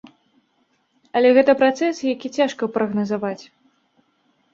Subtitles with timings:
[1.19, 3.43] Але гэта працэс, які цяжка прагназаваць.